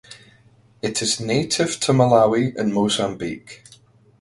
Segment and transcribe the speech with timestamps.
[0.81, 3.63] It is native to Malawi and Mozambique.